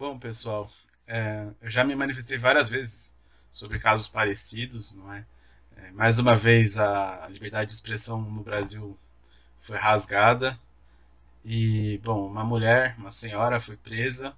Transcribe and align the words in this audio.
Bom, 0.00 0.18
pessoal, 0.18 0.72
é, 1.06 1.46
eu 1.60 1.70
já 1.70 1.84
me 1.84 1.94
manifestei 1.94 2.38
várias 2.38 2.70
vezes 2.70 3.14
sobre 3.52 3.78
casos 3.78 4.08
parecidos, 4.08 4.94
não 4.96 5.12
é? 5.12 5.26
é? 5.76 5.90
Mais 5.90 6.18
uma 6.18 6.34
vez, 6.34 6.78
a 6.78 7.28
liberdade 7.28 7.68
de 7.68 7.74
expressão 7.74 8.18
no 8.18 8.42
Brasil 8.42 8.98
foi 9.60 9.76
rasgada 9.76 10.58
e, 11.44 12.00
bom, 12.02 12.26
uma 12.26 12.42
mulher, 12.42 12.94
uma 12.96 13.10
senhora, 13.10 13.60
foi 13.60 13.76
presa 13.76 14.34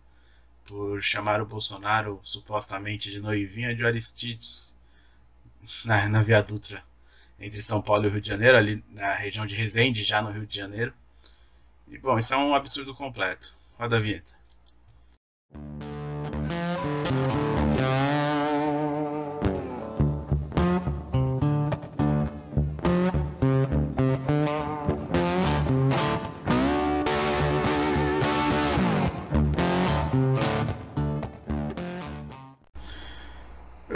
por 0.65 1.01
chamar 1.01 1.41
o 1.41 1.47
Bolsonaro 1.47 2.21
supostamente 2.25 3.09
de 3.13 3.21
noivinha 3.21 3.73
de 3.73 3.87
Aristides 3.87 4.77
na, 5.85 6.09
na 6.09 6.23
Via 6.25 6.43
Dutra 6.43 6.83
entre 7.39 7.63
São 7.63 7.81
Paulo 7.81 8.07
e 8.07 8.11
Rio 8.11 8.21
de 8.21 8.27
Janeiro, 8.27 8.59
ali 8.59 8.85
na 8.91 9.15
região 9.15 9.47
de 9.47 9.55
Resende, 9.55 10.03
já 10.03 10.21
no 10.21 10.33
Rio 10.33 10.45
de 10.45 10.57
Janeiro. 10.57 10.93
E, 11.87 11.97
bom, 11.99 12.19
isso 12.19 12.35
é 12.35 12.37
um 12.37 12.53
absurdo 12.53 12.93
completo. 12.97 13.55
Roda 13.79 13.99
a 13.99 14.01
vinheta. 14.01 14.42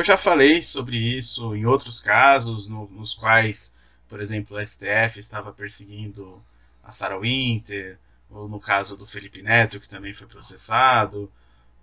Já 0.06 0.16
falei 0.16 0.62
sobre 0.62 0.96
isso 0.96 1.54
em 1.54 1.66
outros 1.66 2.00
casos, 2.00 2.68
no, 2.68 2.88
nos 2.90 3.12
quais, 3.12 3.74
por 4.08 4.20
exemplo, 4.20 4.56
o 4.56 4.66
STF 4.66 5.18
estava 5.18 5.52
perseguindo 5.52 6.42
a 6.82 6.92
Sarah 6.92 7.18
Winter, 7.18 7.98
ou 8.30 8.48
no 8.48 8.60
caso 8.60 8.96
do 8.96 9.06
Felipe 9.06 9.42
Neto, 9.42 9.80
que 9.80 9.88
também 9.88 10.14
foi 10.14 10.26
processado, 10.26 11.30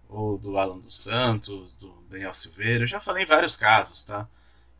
ou 0.07 0.37
do 0.37 0.57
Alan 0.57 0.79
dos 0.79 0.97
Santos, 0.99 1.77
do 1.77 1.91
Daniel 2.09 2.33
Silveira. 2.33 2.85
Eu 2.85 2.87
já 2.87 2.99
falei 3.01 3.23
em 3.23 3.27
vários 3.27 3.57
casos, 3.57 4.05
tá? 4.05 4.27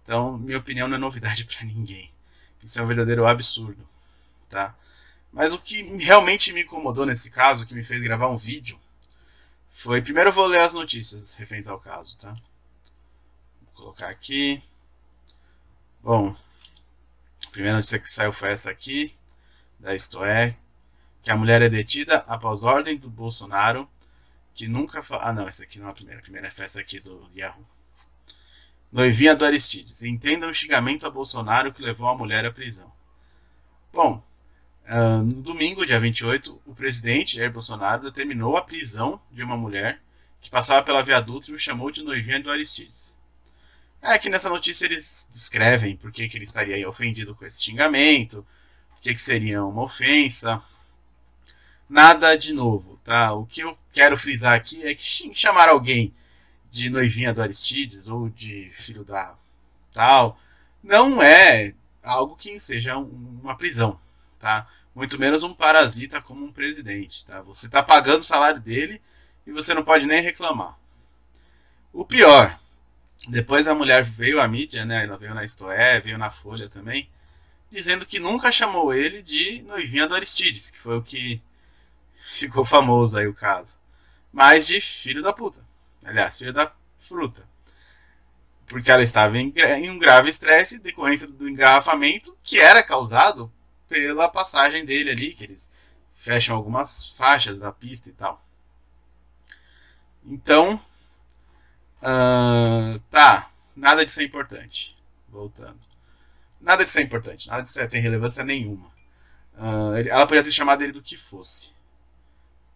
Então, 0.03 0.37
minha 0.37 0.57
opinião 0.57 0.87
não 0.87 0.95
é 0.95 0.99
novidade 0.99 1.43
para 1.45 1.65
ninguém. 1.65 2.09
Isso 2.63 2.79
é 2.79 2.83
um 2.83 2.87
verdadeiro 2.87 3.25
absurdo, 3.27 3.87
tá? 4.49 4.73
Mas 5.33 5.53
o 5.53 5.59
que 5.59 5.81
realmente 5.97 6.53
me 6.53 6.61
incomodou 6.61 7.05
nesse 7.05 7.29
caso, 7.29 7.65
que 7.65 7.75
me 7.75 7.83
fez 7.83 8.01
gravar 8.01 8.29
um 8.29 8.37
vídeo, 8.37 8.79
foi. 9.71 10.01
Primeiro 10.01 10.29
eu 10.29 10.33
vou 10.33 10.45
ler 10.45 10.61
as 10.61 10.73
notícias 10.73 11.33
referentes 11.35 11.69
ao 11.69 11.79
caso, 11.79 12.17
tá? 12.19 12.33
Colocar 13.73 14.07
aqui. 14.07 14.61
Bom, 16.01 16.35
a 17.45 17.49
primeira 17.49 17.77
notícia 17.77 17.99
que 17.99 18.09
saiu 18.09 18.33
foi 18.33 18.51
essa 18.51 18.69
aqui, 18.69 19.15
da 19.79 19.95
Isto 19.95 20.23
É, 20.23 20.55
que 21.21 21.31
a 21.31 21.37
mulher 21.37 21.61
é 21.61 21.69
detida 21.69 22.17
após 22.27 22.63
ordem 22.63 22.97
do 22.97 23.09
Bolsonaro, 23.09 23.89
que 24.53 24.67
nunca. 24.67 25.03
Ah, 25.21 25.33
não, 25.33 25.47
essa 25.47 25.63
aqui 25.63 25.79
não 25.79 25.87
é 25.87 25.91
a 25.91 25.93
primeira. 25.93 26.19
A 26.19 26.23
primeira 26.23 26.47
é 26.47 26.63
essa 26.63 26.79
aqui 26.79 26.99
do 26.99 27.29
Yahoo. 27.35 27.65
Noivinha 28.91 29.35
do 29.35 29.45
Aristides. 29.45 30.03
Entenda 30.03 30.47
o 30.47 30.53
xingamento 30.53 31.07
a 31.07 31.09
Bolsonaro 31.09 31.73
que 31.73 31.81
levou 31.81 32.07
a 32.07 32.15
mulher 32.15 32.45
à 32.45 32.51
prisão. 32.51 32.91
Bom, 33.91 34.23
uh, 34.85 35.23
no 35.23 35.41
domingo, 35.41 35.85
dia 35.85 35.99
28, 35.99 36.61
o 36.65 36.75
presidente 36.75 37.37
Jair 37.37 37.51
Bolsonaro 37.51 38.03
determinou 38.03 38.55
a 38.55 38.61
prisão 38.61 39.19
de 39.31 39.41
uma 39.41 39.57
mulher 39.57 39.99
que 40.41 40.49
passava 40.49 40.83
pela 40.83 41.01
viaduto 41.01 41.49
e 41.49 41.55
o 41.55 41.59
chamou 41.59 41.89
de 41.89 42.03
noivinha 42.03 42.39
do 42.39 42.51
Aristides. 42.51 43.17
É 44.05 44.19
que 44.19 44.29
nessa 44.29 44.49
notícia 44.49 44.85
eles 44.85 45.29
descrevem 45.31 45.95
por 45.95 46.11
que, 46.11 46.27
que 46.27 46.37
ele 46.37 46.43
estaria 46.43 46.87
ofendido 46.89 47.33
com 47.33 47.45
esse 47.45 47.63
xingamento, 47.63 48.45
por 48.89 49.01
que, 49.01 49.13
que 49.13 49.21
seria 49.21 49.63
uma 49.63 49.83
ofensa 49.83 50.61
nada 51.89 52.35
de 52.37 52.51
novo, 52.51 52.99
tá? 53.05 53.31
O 53.33 53.45
que 53.45 53.61
eu 53.61 53.77
quero 53.93 54.17
frisar 54.17 54.55
aqui 54.55 54.85
é 54.85 54.93
que 54.93 55.33
chamar 55.33 55.69
alguém 55.69 56.13
de 56.69 56.89
noivinha 56.89 57.33
do 57.33 57.41
Aristides 57.41 58.09
ou 58.09 58.27
de 58.27 58.69
filho 58.71 59.05
da 59.05 59.35
tal 59.93 60.37
não 60.83 61.21
é 61.21 61.73
algo 62.03 62.35
que 62.35 62.59
seja 62.59 62.97
uma 62.97 63.55
prisão, 63.55 63.97
tá? 64.37 64.67
Muito 64.93 65.17
menos 65.17 65.43
um 65.43 65.53
parasita 65.53 66.21
como 66.21 66.43
um 66.43 66.51
presidente, 66.51 67.25
tá? 67.25 67.41
Você 67.43 67.67
está 67.67 67.81
pagando 67.81 68.19
o 68.19 68.25
salário 68.25 68.59
dele 68.59 69.01
e 69.47 69.51
você 69.53 69.73
não 69.73 69.83
pode 69.83 70.05
nem 70.05 70.21
reclamar. 70.21 70.77
O 71.93 72.03
pior, 72.03 72.59
depois 73.27 73.67
a 73.67 73.75
mulher 73.75 74.03
veio 74.03 74.39
à 74.41 74.47
mídia, 74.47 74.85
né? 74.85 75.05
Ela 75.05 75.17
veio 75.17 75.33
na 75.33 75.43
Istoé, 75.43 75.99
veio 75.99 76.17
na 76.17 76.29
Folha 76.29 76.69
também, 76.69 77.09
dizendo 77.71 78.05
que 78.05 78.19
nunca 78.19 78.51
chamou 78.51 78.93
ele 78.93 79.21
de 79.21 79.61
noivinha 79.63 80.07
do 80.07 80.15
Aristides, 80.15 80.71
que 80.71 80.79
foi 80.79 80.97
o 80.97 81.03
que 81.03 81.41
ficou 82.17 82.65
famoso 82.65 83.17
aí 83.17 83.27
o 83.27 83.33
caso. 83.33 83.79
Mas 84.31 84.67
de 84.67 84.81
filho 84.81 85.21
da 85.21 85.31
puta. 85.31 85.63
Aliás, 86.03 86.37
filho 86.37 86.53
da 86.53 86.71
fruta. 86.99 87.47
Porque 88.67 88.89
ela 88.89 89.03
estava 89.03 89.37
em, 89.37 89.53
em 89.55 89.89
um 89.89 89.99
grave 89.99 90.29
estresse 90.29 90.81
decorrência 90.81 91.27
do 91.27 91.47
engarrafamento 91.47 92.35
que 92.43 92.59
era 92.59 92.81
causado 92.81 93.51
pela 93.87 94.29
passagem 94.29 94.85
dele 94.85 95.11
ali, 95.11 95.33
que 95.33 95.43
eles 95.43 95.71
fecham 96.15 96.55
algumas 96.55 97.11
faixas 97.11 97.59
da 97.59 97.71
pista 97.71 98.09
e 98.09 98.13
tal. 98.13 98.43
Então, 100.25 100.79
uh, 102.01 102.72
nada 103.83 104.05
disso 104.05 104.21
é 104.21 104.23
importante. 104.23 104.95
Voltando. 105.29 105.79
Nada 106.61 106.85
disso 106.85 106.97
é 106.97 107.01
importante, 107.01 107.47
nada 107.47 107.63
disso 107.63 107.79
é, 107.79 107.87
tem 107.87 108.01
relevância 108.01 108.43
nenhuma. 108.43 108.87
Uh, 109.55 109.95
ela 110.09 110.25
poderia 110.25 110.43
ter 110.43 110.51
chamado 110.51 110.81
ele 110.81 110.93
do 110.93 111.01
que 111.01 111.17
fosse. 111.17 111.73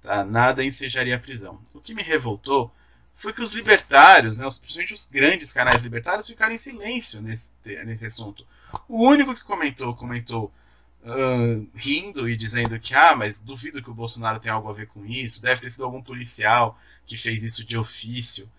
Tá? 0.03 0.25
Nada 0.25 0.63
ensejaria 0.63 1.16
a 1.16 1.19
prisão. 1.19 1.59
O 1.73 1.79
que 1.79 1.94
me 1.94 2.03
revoltou 2.03 2.72
foi 3.16 3.34
que 3.34 3.41
os 3.41 3.53
libertários, 3.53 4.38
né, 4.38 4.46
principalmente 4.46 4.94
os 4.94 5.07
grandes 5.07 5.53
canais 5.53 5.81
libertários, 5.81 6.28
ficaram 6.28 6.53
em 6.53 6.57
silêncio 6.57 7.22
nesse, 7.22 7.51
nesse 7.85 8.06
assunto. 8.06 8.46
O 8.88 9.07
único 9.07 9.34
que 9.34 9.44
comentou, 9.44 9.96
comentou 9.96 10.51
uh, 11.03 11.67
rindo 11.73 12.29
e 12.29 12.35
dizendo 12.35 12.79
que, 12.79 12.94
ah, 12.94 13.16
mas 13.16 13.40
duvido 13.40 13.81
que 13.81 13.90
o 13.90 13.94
Bolsonaro 13.94 14.40
tenha 14.40 14.53
algo 14.53 14.69
a 14.69 14.73
ver 14.73 14.88
com 14.88 15.06
isso, 15.06 15.41
deve 15.41 15.62
ter 15.62 15.72
sido 15.72 15.85
algum 15.85 16.01
policial 16.01 16.78
que 17.06 17.17
fez 17.17 17.44
isso 17.44 17.63
de 17.63 17.78
ofício. 17.78 18.50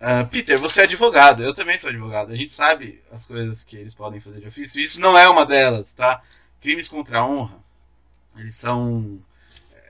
Uh, 0.00 0.26
Peter, 0.28 0.58
você 0.58 0.82
é 0.82 0.84
advogado, 0.84 1.42
eu 1.42 1.54
também 1.54 1.78
sou 1.78 1.90
advogado. 1.90 2.32
A 2.32 2.36
gente 2.36 2.52
sabe 2.52 3.02
as 3.10 3.26
coisas 3.26 3.64
que 3.64 3.76
eles 3.76 3.94
podem 3.94 4.20
fazer 4.20 4.40
de 4.40 4.48
ofício. 4.48 4.80
Isso 4.80 5.00
não 5.00 5.16
é 5.16 5.28
uma 5.28 5.46
delas, 5.46 5.94
tá? 5.94 6.22
Crimes 6.60 6.88
contra 6.88 7.20
a 7.20 7.26
honra, 7.26 7.58
eles 8.36 8.54
são 8.54 9.20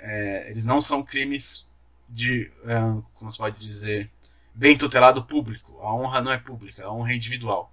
é, 0.05 0.51
eles 0.51 0.67
não 0.67 0.83
são 0.83 1.03
crimes 1.03 1.67
de, 2.09 2.51
é, 2.67 2.79
como 3.15 3.33
se 3.33 3.39
pode 3.39 3.59
dizer, 3.59 4.11
bem 4.55 4.77
tutelado 4.77 5.25
público. 5.25 5.81
A 5.81 5.95
honra 5.95 6.21
não 6.21 6.31
é 6.31 6.39
pública, 6.39 6.85
a 6.85 6.93
honra 6.93 7.13
é 7.13 7.17
individual. 7.17 7.73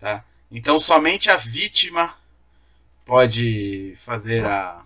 Tá? 0.00 0.24
Então 0.50 0.80
somente 0.80 1.30
a 1.30 1.36
vítima 1.36 2.16
pode 3.06 3.94
fazer 3.98 4.44
a, 4.44 4.84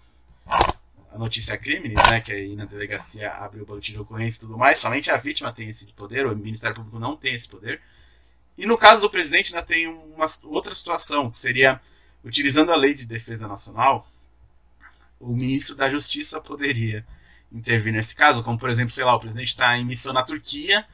a 1.12 1.18
notícia 1.18 1.58
crime, 1.58 1.90
né, 1.90 2.20
que 2.20 2.32
aí 2.32 2.56
na 2.56 2.64
delegacia 2.64 3.30
abre 3.30 3.60
o 3.60 3.66
boletim 3.66 3.92
de 3.92 3.98
ocorrência 3.98 4.38
e 4.38 4.40
tudo 4.40 4.56
mais, 4.56 4.78
somente 4.78 5.10
a 5.10 5.16
vítima 5.16 5.52
tem 5.52 5.68
esse 5.68 5.86
poder, 5.92 6.26
o 6.26 6.34
Ministério 6.34 6.74
Público 6.76 6.98
não 6.98 7.16
tem 7.16 7.34
esse 7.34 7.48
poder. 7.48 7.80
E 8.56 8.64
no 8.66 8.78
caso 8.78 9.02
do 9.02 9.10
presidente 9.10 9.54
ainda 9.54 9.66
tem 9.66 9.86
uma 9.86 10.26
outra 10.44 10.74
situação, 10.74 11.30
que 11.30 11.38
seria, 11.38 11.80
utilizando 12.24 12.72
a 12.72 12.76
lei 12.76 12.94
de 12.94 13.04
defesa 13.04 13.46
nacional, 13.46 14.08
o 15.20 15.34
ministro 15.34 15.74
da 15.74 15.90
Justiça 15.90 16.40
poderia 16.40 17.06
intervir 17.52 17.92
nesse 17.92 18.14
caso, 18.14 18.42
como 18.42 18.58
por 18.58 18.70
exemplo, 18.70 18.90
sei 18.92 19.04
lá, 19.04 19.14
o 19.14 19.20
presidente 19.20 19.48
está 19.48 19.76
em 19.76 19.84
missão 19.84 20.12
na 20.12 20.22
Turquia 20.22 20.86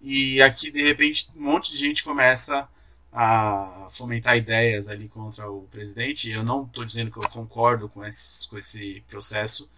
e 0.00 0.42
aqui 0.42 0.70
de 0.70 0.82
repente 0.82 1.28
um 1.34 1.42
monte 1.42 1.72
de 1.72 1.78
gente 1.78 2.04
começa 2.04 2.68
a 3.16 3.88
fomentar 3.92 4.36
ideias 4.36 4.88
ali 4.88 5.08
contra 5.08 5.48
o 5.48 5.68
presidente. 5.68 6.28
Eu 6.28 6.42
não 6.42 6.64
estou 6.64 6.84
dizendo 6.84 7.12
que 7.12 7.16
eu 7.18 7.28
concordo 7.28 7.88
com 7.88 8.04
esse, 8.04 8.48
com 8.48 8.58
esse 8.58 9.04
processo, 9.08 9.70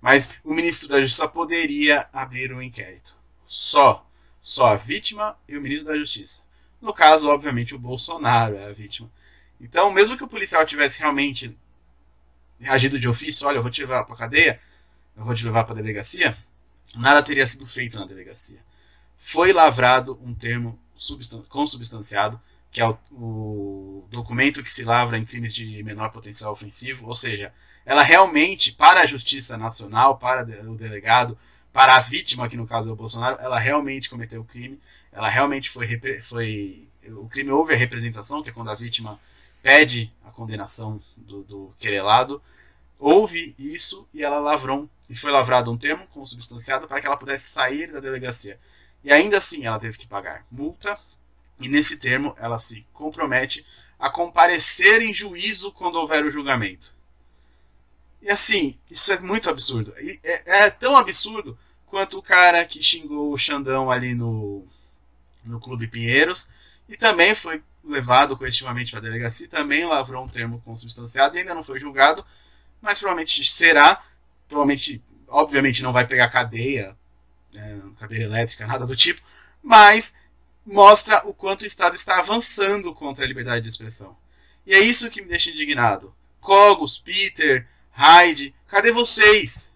mas 0.00 0.30
o 0.44 0.54
ministro 0.54 0.88
da 0.88 1.00
Justiça 1.00 1.26
poderia 1.26 2.08
abrir 2.12 2.52
um 2.52 2.62
inquérito. 2.62 3.16
Só. 3.44 4.06
Só 4.40 4.68
a 4.68 4.76
vítima 4.76 5.36
e 5.48 5.56
o 5.56 5.60
ministro 5.60 5.92
da 5.92 5.98
Justiça. 5.98 6.44
No 6.80 6.94
caso, 6.94 7.28
obviamente, 7.28 7.74
o 7.74 7.78
Bolsonaro 7.78 8.54
é 8.54 8.66
a 8.66 8.72
vítima. 8.72 9.10
Então, 9.60 9.90
mesmo 9.90 10.16
que 10.16 10.22
o 10.22 10.28
policial 10.28 10.64
tivesse 10.64 11.00
realmente 11.00 11.58
reagido 12.60 13.00
de 13.00 13.08
ofício, 13.08 13.48
olha, 13.48 13.56
eu 13.56 13.62
vou 13.62 13.70
te 13.70 13.80
levar 13.80 14.04
para 14.04 14.14
cadeia, 14.14 14.60
eu 15.16 15.24
vou 15.24 15.34
te 15.34 15.44
levar 15.44 15.64
para 15.64 15.74
delegacia, 15.74 16.38
nada 16.94 17.22
teria 17.22 17.46
sido 17.46 17.66
feito 17.66 17.98
na 17.98 18.06
delegacia. 18.06 18.60
Foi 19.18 19.52
lavrado 19.52 20.20
um 20.22 20.32
termo 20.32 20.78
substan 20.94 21.42
consubstanciado, 21.48 22.40
que 22.70 22.80
é 22.80 22.88
o, 22.88 22.98
o, 23.12 24.08
documento 24.10 24.62
que 24.62 24.72
se 24.72 24.84
lavra 24.84 25.18
em 25.18 25.24
crimes 25.24 25.54
de 25.54 25.82
menor 25.82 26.10
potencial 26.10 26.52
ofensivo, 26.52 27.06
ou 27.06 27.14
seja, 27.14 27.52
ela 27.84 28.02
realmente, 28.02 28.72
para 28.72 29.00
a 29.00 29.06
Justiça 29.06 29.56
Nacional, 29.56 30.18
para 30.18 30.42
o 30.42 30.76
delegado, 30.76 31.38
para 31.72 31.96
a 31.96 32.00
vítima, 32.00 32.48
que 32.48 32.56
no 32.56 32.66
caso 32.66 32.90
é 32.90 32.92
o 32.92 32.96
Bolsonaro, 32.96 33.36
ela 33.40 33.58
realmente 33.58 34.08
cometeu 34.08 34.40
o 34.40 34.44
crime, 34.44 34.80
ela 35.12 35.28
realmente 35.28 35.70
foi, 35.70 36.00
foi 36.22 36.88
o 37.08 37.28
crime 37.28 37.50
houve 37.50 37.74
a 37.74 37.76
representação, 37.76 38.42
que 38.42 38.50
é 38.50 38.52
quando 38.52 38.70
a 38.70 38.74
vítima 38.74 39.20
pede 39.62 40.12
a 40.24 40.30
condenação 40.30 41.00
do, 41.16 41.42
do 41.42 41.74
querelado, 41.78 42.42
houve 42.98 43.54
isso 43.58 44.08
e 44.12 44.22
ela 44.22 44.38
lavrou 44.38 44.88
e 45.08 45.14
foi 45.14 45.30
lavrado 45.30 45.70
um 45.70 45.76
termo 45.76 46.06
consubstanciado 46.08 46.88
para 46.88 47.00
que 47.00 47.06
ela 47.06 47.16
pudesse 47.16 47.50
sair 47.50 47.92
da 47.92 48.00
delegacia. 48.00 48.58
E 49.04 49.12
ainda 49.12 49.38
assim 49.38 49.64
ela 49.64 49.78
teve 49.78 49.98
que 49.98 50.06
pagar 50.06 50.44
multa, 50.50 50.98
e 51.58 51.68
nesse 51.68 51.96
termo 51.96 52.34
ela 52.38 52.58
se 52.58 52.86
compromete 52.92 53.64
a 53.98 54.10
comparecer 54.10 55.02
em 55.02 55.12
juízo 55.12 55.72
quando 55.72 55.96
houver 55.96 56.24
o 56.24 56.30
julgamento. 56.30 56.94
E 58.20 58.30
assim, 58.30 58.76
isso 58.90 59.12
é 59.12 59.18
muito 59.20 59.48
absurdo. 59.48 59.94
É, 59.96 60.64
é, 60.64 60.70
tão 60.70 60.96
absurdo 60.96 61.58
quanto 61.86 62.18
o 62.18 62.22
cara 62.22 62.64
que 62.64 62.82
xingou 62.82 63.32
o 63.32 63.38
Xandão 63.38 63.90
ali 63.90 64.14
no, 64.14 64.66
no 65.44 65.60
Clube 65.60 65.88
Pinheiros 65.88 66.48
e 66.88 66.96
também 66.96 67.34
foi 67.34 67.62
levado 67.84 68.36
coletivamente 68.36 68.90
para 68.90 68.98
a 68.98 69.02
delegacia, 69.02 69.48
também 69.48 69.86
lavrou 69.86 70.24
um 70.24 70.28
termo 70.28 70.60
consubstanciado 70.64 71.36
e 71.36 71.40
ainda 71.40 71.54
não 71.54 71.62
foi 71.62 71.78
julgado, 71.78 72.26
mas 72.82 72.98
provavelmente 72.98 73.44
será. 73.50 74.02
Provavelmente, 74.48 75.02
obviamente, 75.28 75.82
não 75.82 75.92
vai 75.92 76.06
pegar 76.06 76.28
cadeia, 76.28 76.96
né, 77.52 77.80
cadeira 77.98 78.24
elétrica, 78.24 78.66
nada 78.66 78.86
do 78.86 78.96
tipo, 78.96 79.20
mas 79.62 80.14
mostra 80.66 81.22
o 81.24 81.32
quanto 81.32 81.62
o 81.62 81.66
Estado 81.66 81.94
está 81.94 82.18
avançando 82.18 82.92
contra 82.92 83.24
a 83.24 83.28
liberdade 83.28 83.62
de 83.62 83.68
expressão. 83.68 84.16
E 84.66 84.74
é 84.74 84.80
isso 84.80 85.08
que 85.08 85.22
me 85.22 85.28
deixa 85.28 85.50
indignado. 85.50 86.12
Cogos, 86.40 86.98
Peter, 86.98 87.66
Hyde, 87.92 88.54
cadê 88.66 88.90
vocês? 88.90 89.72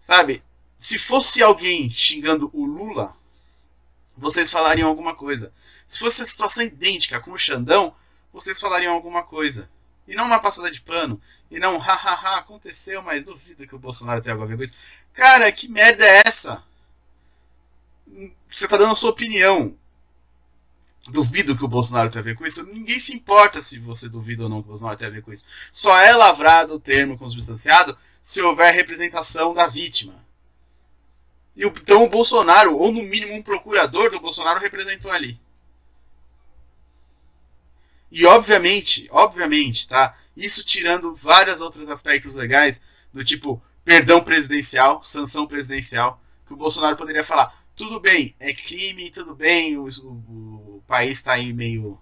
Sabe, 0.00 0.42
se 0.78 0.98
fosse 0.98 1.42
alguém 1.42 1.90
xingando 1.90 2.50
o 2.52 2.64
Lula, 2.64 3.16
vocês 4.16 4.50
falariam 4.50 4.88
alguma 4.88 5.14
coisa. 5.14 5.52
Se 5.86 5.98
fosse 5.98 6.22
a 6.22 6.26
situação 6.26 6.62
idêntica 6.62 7.18
com 7.18 7.32
o 7.32 7.38
Xandão, 7.38 7.94
vocês 8.32 8.60
falariam 8.60 8.92
alguma 8.92 9.22
coisa. 9.22 9.68
E 10.06 10.14
não 10.14 10.26
uma 10.26 10.40
passada 10.40 10.70
de 10.70 10.80
pano. 10.80 11.20
E 11.50 11.58
não, 11.58 11.78
hahaha, 11.78 12.38
aconteceu, 12.38 13.02
mas 13.02 13.24
duvido 13.24 13.66
que 13.66 13.74
o 13.74 13.78
Bolsonaro 13.78 14.20
tenha 14.20 14.34
algo 14.34 14.44
a 14.44 14.46
ver 14.46 14.56
com 14.56 14.62
isso. 14.62 14.74
Cara, 15.12 15.50
que 15.50 15.68
merda 15.68 16.04
é 16.04 16.22
essa? 16.26 16.62
Você 18.50 18.64
está 18.64 18.76
dando 18.76 18.92
a 18.92 18.96
sua 18.96 19.10
opinião. 19.10 19.76
Duvido 21.08 21.56
que 21.56 21.64
o 21.64 21.68
Bolsonaro 21.68 22.10
tenha 22.10 22.20
a 22.20 22.24
ver 22.24 22.34
com 22.34 22.46
isso. 22.46 22.64
Ninguém 22.66 23.00
se 23.00 23.14
importa 23.14 23.62
se 23.62 23.78
você 23.78 24.08
duvida 24.08 24.42
ou 24.42 24.48
não 24.48 24.62
que 24.62 24.68
o 24.68 24.70
Bolsonaro 24.70 24.98
tenha 24.98 25.10
a 25.10 25.14
ver 25.14 25.22
com 25.22 25.32
isso. 25.32 25.44
Só 25.72 25.96
é 25.98 26.14
lavrado 26.14 26.74
o 26.74 26.80
termo 26.80 27.16
consubstanciado 27.16 27.96
se 28.22 28.42
houver 28.42 28.74
representação 28.74 29.54
da 29.54 29.66
vítima. 29.66 30.14
E 31.56 31.64
então 31.64 32.04
o 32.04 32.08
Bolsonaro, 32.08 32.76
ou 32.76 32.92
no 32.92 33.02
mínimo 33.02 33.34
um 33.34 33.42
procurador 33.42 34.10
do 34.10 34.20
Bolsonaro, 34.20 34.60
representou 34.60 35.10
ali. 35.10 35.40
E 38.10 38.24
obviamente, 38.24 39.08
obviamente, 39.10 39.88
tá? 39.88 40.16
Isso 40.36 40.64
tirando 40.64 41.14
vários 41.14 41.60
outros 41.60 41.88
aspectos 41.88 42.34
legais, 42.34 42.80
do 43.12 43.24
tipo 43.24 43.62
perdão 43.84 44.22
presidencial, 44.22 45.02
sanção 45.02 45.46
presidencial, 45.46 46.22
que 46.46 46.52
o 46.52 46.56
Bolsonaro 46.56 46.96
poderia 46.96 47.24
falar: 47.24 47.52
tudo 47.78 48.00
bem, 48.00 48.34
é 48.40 48.52
crime, 48.52 49.10
tudo 49.10 49.36
bem, 49.36 49.78
o, 49.78 49.84
o, 49.84 50.76
o 50.76 50.82
país 50.86 51.12
está 51.12 51.34
aí 51.34 51.52
meio 51.52 51.98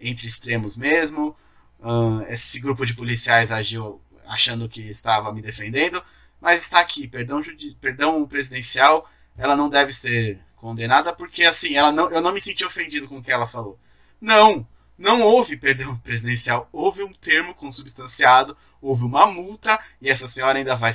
entre 0.00 0.26
extremos 0.26 0.76
mesmo. 0.76 1.36
Uh, 1.78 2.22
esse 2.28 2.58
grupo 2.58 2.84
de 2.86 2.94
policiais 2.94 3.52
agiu 3.52 4.00
achando 4.26 4.68
que 4.68 4.80
estava 4.88 5.32
me 5.32 5.42
defendendo, 5.42 6.02
mas 6.40 6.62
está 6.62 6.80
aqui, 6.80 7.06
perdão, 7.06 7.40
perdão 7.80 8.26
presidencial, 8.26 9.08
ela 9.36 9.54
não 9.54 9.68
deve 9.68 9.92
ser 9.92 10.40
condenada 10.56 11.12
porque 11.12 11.44
assim, 11.44 11.74
ela 11.74 11.92
não, 11.92 12.10
eu 12.10 12.20
não 12.20 12.32
me 12.32 12.40
senti 12.40 12.64
ofendido 12.64 13.06
com 13.06 13.18
o 13.18 13.22
que 13.22 13.30
ela 13.30 13.46
falou. 13.46 13.78
Não, 14.20 14.66
não 14.96 15.20
houve 15.20 15.54
perdão 15.58 15.98
presidencial, 15.98 16.66
houve 16.72 17.02
um 17.02 17.12
termo 17.12 17.54
consubstanciado, 17.54 18.56
houve 18.80 19.04
uma 19.04 19.26
multa 19.26 19.78
e 20.00 20.08
essa 20.08 20.26
senhora 20.26 20.58
ainda 20.58 20.76
vai, 20.76 20.92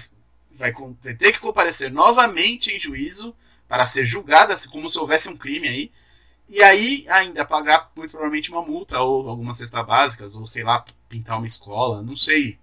vai 0.51 0.73
ter 1.01 1.31
que 1.31 1.39
comparecer 1.39 1.91
novamente 1.91 2.75
em 2.75 2.79
juízo 2.79 3.35
para 3.73 3.87
ser 3.87 4.05
julgada, 4.05 4.55
como 4.69 4.87
se 4.87 4.99
houvesse 4.99 5.27
um 5.27 5.35
crime 5.35 5.67
aí. 5.67 5.91
E 6.47 6.61
aí 6.61 7.07
ainda 7.09 7.43
pagar 7.43 7.91
muito 7.95 8.11
provavelmente 8.11 8.51
uma 8.51 8.61
multa 8.61 9.01
ou 9.01 9.27
algumas 9.27 9.57
cestas 9.57 9.83
básicas, 9.83 10.35
ou 10.35 10.45
sei 10.45 10.63
lá, 10.63 10.85
pintar 11.09 11.39
uma 11.39 11.47
escola, 11.47 12.03
não 12.03 12.15
sei. 12.15 12.59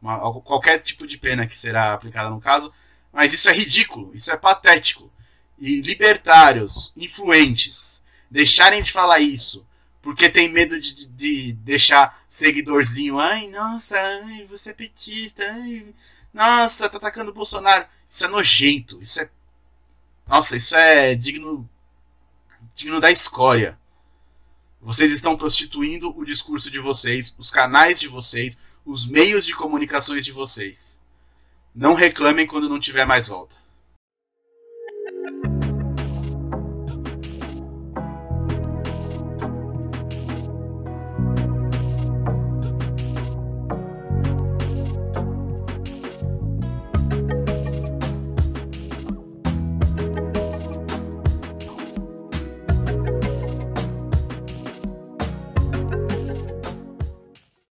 Uma, 0.00 0.18
qualquer 0.40 0.78
tipo 0.78 1.06
de 1.06 1.18
pena 1.18 1.46
que 1.46 1.54
será 1.54 1.92
aplicada 1.92 2.30
no 2.30 2.40
caso. 2.40 2.72
Mas 3.12 3.34
isso 3.34 3.50
é 3.50 3.52
ridículo, 3.52 4.10
isso 4.14 4.32
é 4.32 4.38
patético. 4.38 5.12
E 5.58 5.82
libertários, 5.82 6.94
influentes, 6.96 8.02
deixarem 8.30 8.82
de 8.82 8.90
falar 8.90 9.20
isso 9.20 9.66
porque 10.00 10.30
tem 10.30 10.48
medo 10.48 10.80
de, 10.80 11.08
de 11.08 11.52
deixar 11.52 12.24
seguidorzinho. 12.26 13.18
Ai, 13.18 13.48
nossa, 13.48 13.98
ai, 13.98 14.46
você 14.48 14.70
é 14.70 14.74
petista. 14.74 15.44
Ai, 15.44 15.94
nossa, 16.32 16.88
tá 16.88 16.96
atacando 16.96 17.32
o 17.32 17.34
Bolsonaro. 17.34 17.84
Isso 18.08 18.24
é 18.24 18.28
nojento. 18.28 19.02
Isso 19.02 19.20
é. 19.20 19.28
Nossa, 20.26 20.56
isso 20.56 20.74
é 20.74 21.14
digno. 21.14 21.68
digno 22.74 23.00
da 23.00 23.10
escória. 23.10 23.78
Vocês 24.80 25.12
estão 25.12 25.36
prostituindo 25.36 26.14
o 26.16 26.24
discurso 26.24 26.70
de 26.70 26.78
vocês, 26.78 27.34
os 27.38 27.50
canais 27.50 27.98
de 27.98 28.06
vocês, 28.06 28.58
os 28.84 29.06
meios 29.06 29.46
de 29.46 29.54
comunicações 29.54 30.24
de 30.24 30.32
vocês. 30.32 31.00
Não 31.74 31.94
reclamem 31.94 32.46
quando 32.46 32.68
não 32.68 32.78
tiver 32.78 33.06
mais 33.06 33.26
volta. 33.26 33.63